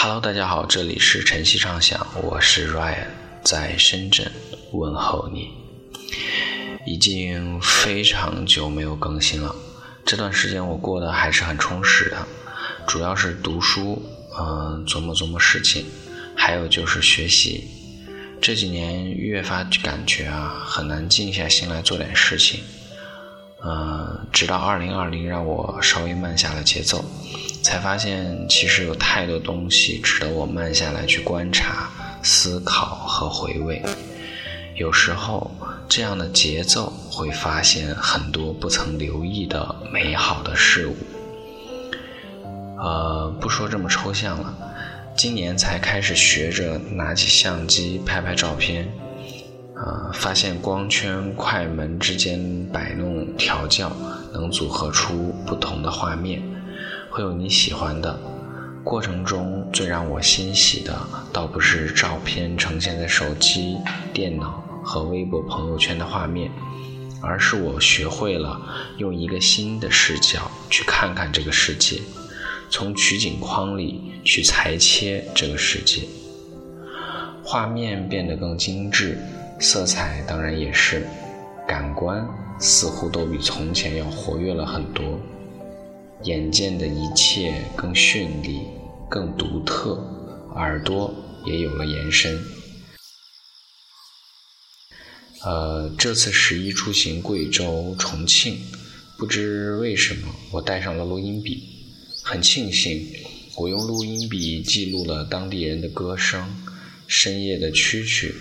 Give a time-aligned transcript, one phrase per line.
[0.00, 3.08] Hello，大家好，这里是晨曦畅想，我是 Ryan，
[3.42, 4.30] 在深圳
[4.70, 5.50] 问候你。
[6.86, 9.52] 已经非常久没有更新了，
[10.06, 12.28] 这段时间我过得还是很充实的，
[12.86, 14.00] 主要是读书，
[14.38, 15.86] 嗯，琢磨琢磨事情，
[16.36, 17.64] 还有就是学习。
[18.40, 22.60] 这几年越发感觉啊，很难静下心来做点事情。
[23.64, 27.04] 嗯，直到二零二零让我稍微慢下了节奏。
[27.68, 31.90] 才发现，其实有太多东西值得我慢下来去观察、
[32.22, 33.82] 思考和回味。
[34.74, 35.50] 有时候，
[35.86, 40.96] 这样的节奏会发现很多不曾留意的美好的事物。
[42.78, 44.54] 呃，不说这么抽象了，
[45.14, 48.90] 今年才开始学着拿起相机拍拍照片。
[49.76, 53.94] 呃，发现光圈、快门之间摆弄调教，
[54.32, 56.42] 能组合出不同的画面。
[57.18, 58.16] 会有你喜欢的。
[58.84, 60.96] 过程中最让我欣喜的，
[61.32, 63.76] 倒不是照片呈现在手机、
[64.14, 66.48] 电脑和微博朋友圈的画面，
[67.20, 68.60] 而是我学会了
[68.98, 72.00] 用一个新的视角去看看这个世界，
[72.70, 76.02] 从取景框里去裁切这个世界。
[77.42, 79.18] 画面变得更精致，
[79.58, 81.04] 色彩当然也是，
[81.66, 82.24] 感官
[82.60, 85.18] 似乎都比从前要活跃了很多。
[86.24, 88.62] 眼见的一切更绚丽、
[89.08, 89.92] 更独特，
[90.56, 91.14] 耳朵
[91.46, 92.44] 也有了延伸。
[95.44, 98.58] 呃，这次十一出行贵州、重庆，
[99.16, 101.62] 不知为什么我带上了录音笔。
[102.24, 103.06] 很庆幸，
[103.56, 106.44] 我用录音笔记录了当地人的歌声、
[107.06, 108.34] 深夜的蛐蛐、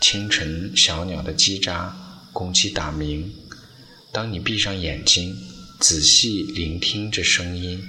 [0.00, 1.90] 清晨小鸟的叽喳、
[2.32, 3.34] 公鸡打鸣。
[4.12, 5.36] 当你闭上眼睛。
[5.80, 7.80] 仔细聆听这声音，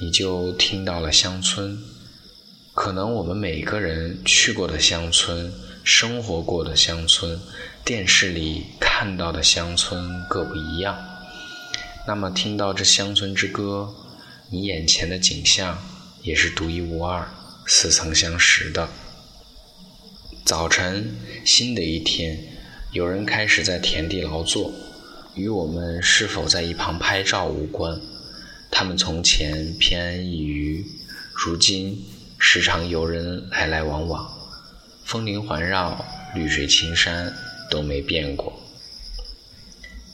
[0.00, 1.78] 你就听到了乡村。
[2.74, 5.52] 可能我们每个人去过的乡村、
[5.84, 7.40] 生活过的乡村、
[7.84, 10.98] 电视里看到的乡村各不一样。
[12.08, 13.94] 那么，听到这乡村之歌，
[14.50, 15.78] 你眼前的景象
[16.24, 17.32] 也是独一无二、
[17.64, 18.88] 似曾相识的。
[20.44, 22.36] 早晨，新的一天，
[22.90, 24.72] 有人开始在田地劳作。
[25.34, 27.98] 与我们是否在一旁拍照无关。
[28.70, 30.86] 他们从前偏安一隅，
[31.34, 32.04] 如今
[32.38, 34.30] 时常有人来来往往，
[35.04, 36.04] 风铃环绕，
[36.34, 37.34] 绿水青山
[37.70, 38.52] 都没变过。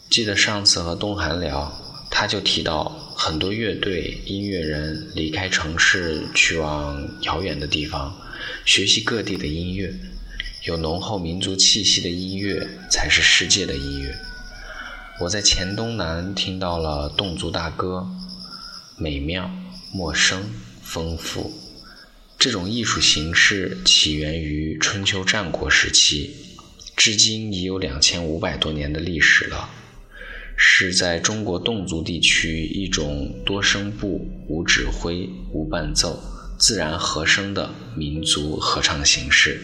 [0.08, 1.72] 记得上次和东寒聊，
[2.10, 2.84] 他就提到
[3.16, 8.16] 很多乐队、音乐人离开城市，去往遥远的地方，
[8.64, 9.92] 学习各地的音乐。
[10.64, 14.16] 有浓厚民族气息的音乐，才是世界的音乐。
[15.20, 18.06] 我在黔东南听到了侗族大歌，
[18.96, 19.50] 美妙、
[19.92, 20.48] 陌生、
[20.80, 21.52] 丰富。
[22.38, 26.36] 这种艺术形式起源于春秋战国时期，
[26.96, 29.68] 至今已有两千五百多年的历史了。
[30.56, 36.22] 是在中国侗族地区一种多声部、无指挥、无伴奏、
[36.60, 39.60] 自然和声的民族合唱形式。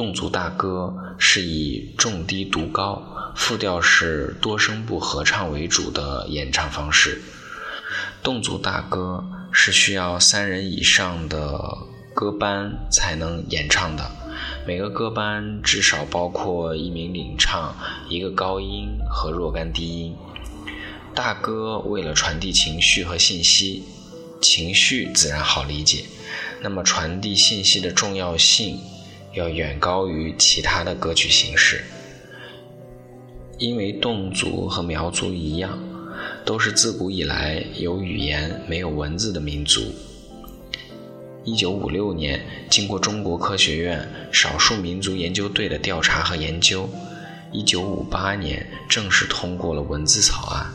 [0.00, 3.32] 侗族大歌是以重低独高。
[3.36, 7.20] 复调式多声部合唱为主的演唱方式，
[8.24, 9.22] 侗族大歌
[9.52, 11.60] 是需要三人以上的
[12.14, 14.10] 歌班才能演唱的，
[14.66, 17.76] 每个歌班至少包括一名领唱、
[18.08, 20.16] 一个高音和若干低音。
[21.14, 23.84] 大歌为了传递情绪和信息，
[24.40, 26.06] 情绪自然好理解，
[26.62, 28.80] 那么传递信息的重要性
[29.34, 31.84] 要远高于其他的歌曲形式。
[33.58, 35.78] 因为侗族和苗族一样，
[36.44, 39.94] 都是自古以来有语言没有文字的民族。
[41.44, 46.88] 一九五六年，经过中国科学院少数民族研究队的调查和研究，
[47.52, 50.66] 一九五八年正式通过了文字草案，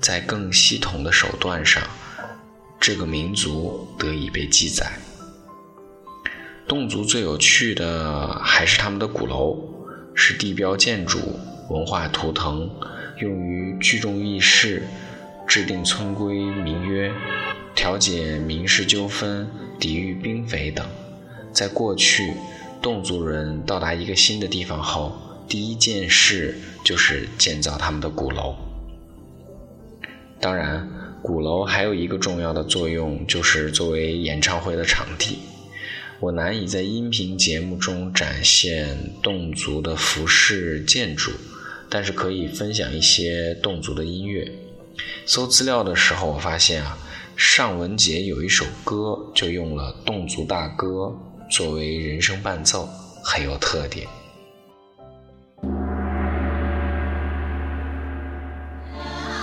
[0.00, 1.82] 在更系统的手段上，
[2.78, 5.00] 这个民族得以被记载。
[6.70, 9.58] 侗族最有趣的还是他们的鼓楼，
[10.14, 11.18] 是地标建筑。
[11.68, 12.70] 文化图腾
[13.18, 14.84] 用于聚众议事、
[15.48, 17.10] 制定村规民约、
[17.74, 19.50] 调解民事纠纷、
[19.80, 20.86] 抵御兵匪等。
[21.52, 22.34] 在过去，
[22.80, 25.18] 侗族人到达一个新的地方后，
[25.48, 28.54] 第一件事就是建造他们的鼓楼。
[30.38, 30.88] 当然，
[31.20, 35.40] 鼓楼还有一个重要的作用，就是作为演唱会的场地。
[36.20, 41.32] 我难以在音频节目中展现侗族的服饰建筑。
[41.92, 44.48] 但是可以分享一些侗族的音乐。
[45.26, 46.96] 搜资料的时候，我发现啊，
[47.34, 51.12] 尚雯婕有一首歌就用了侗族大歌
[51.50, 52.88] 作为人声伴奏，
[53.24, 54.06] 很有特点。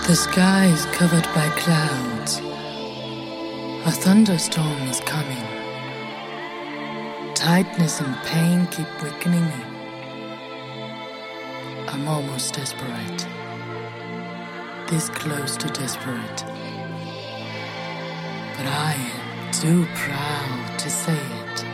[0.06, 2.40] The sky is covered by clouds.
[3.84, 5.44] A thunderstorm is coming.
[7.38, 9.62] Tightness and pain keep weakening me.
[11.86, 13.26] I'm almost desperate.
[14.88, 16.44] This close to desperate.
[18.56, 21.64] But I am too proud to say it.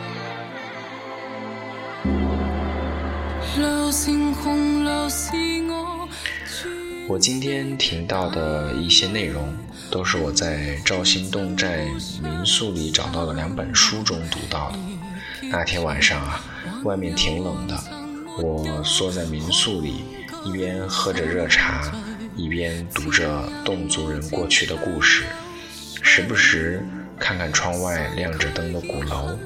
[3.57, 6.07] 流星红，流星我。
[7.07, 9.51] 我今天听到的一些内容，
[9.89, 11.87] 都是我在肇兴侗寨
[12.21, 14.77] 民宿里找到的两本书中读到的。
[15.43, 16.43] 那天晚上啊，
[16.83, 17.77] 外面挺冷的，
[18.41, 20.03] 我缩在民宿里，
[20.45, 21.91] 一边喝着热茶，
[22.35, 25.23] 一边读着侗族人过去的故事，
[26.01, 26.83] 时不时
[27.19, 29.37] 看看窗外亮着灯的鼓楼，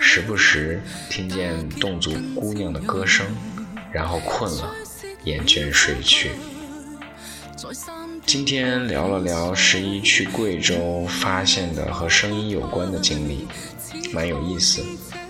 [0.00, 3.26] 时不时听见侗族姑娘的歌声，
[3.92, 4.74] 然后困了，
[5.24, 6.32] 眼倦睡去。
[8.26, 13.46] 今天聊了聊十一去贵州发现的和声音有关的经历，
[14.12, 14.84] 蛮有意思，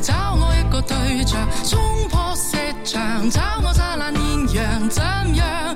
[0.00, 5.02] 找我一个对象，冲破石墙，找我灿烂艳阳，怎
[5.34, 5.74] 样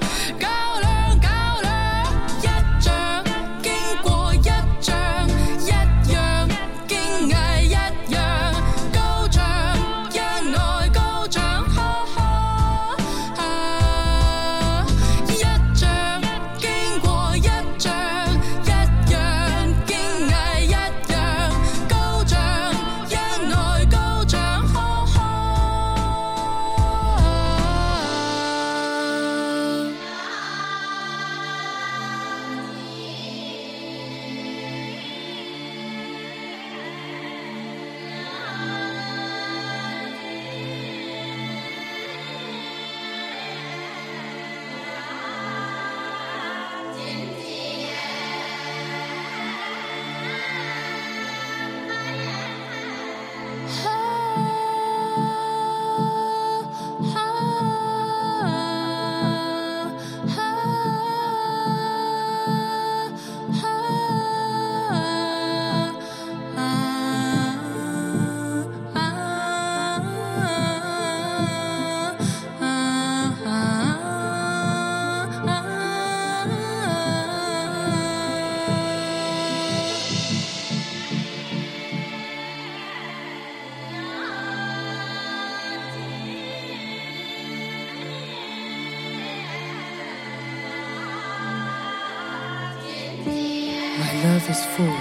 [94.10, 95.00] ？My love is full.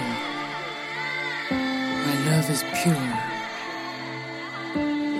[2.06, 2.94] My love is pure.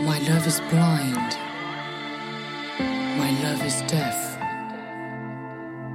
[0.04, 1.36] My love is blind.
[3.18, 4.38] My love is deaf.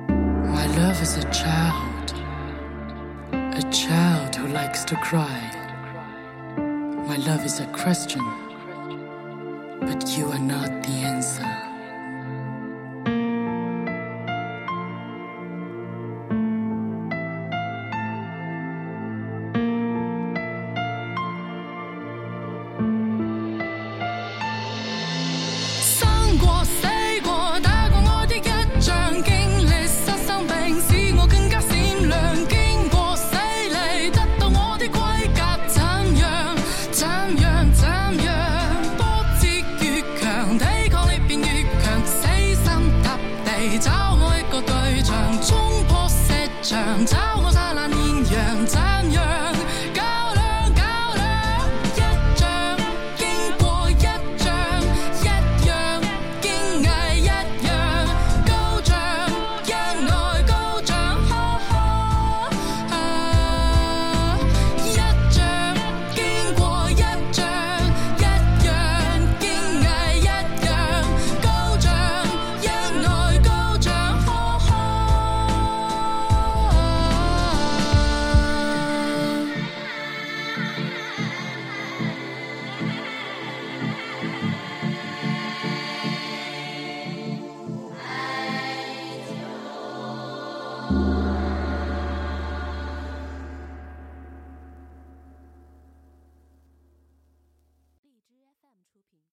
[0.10, 2.14] My love is a child.
[3.32, 5.40] A child who likes to cry.
[7.08, 8.22] My love is a question.
[9.80, 11.65] But you are not the answer.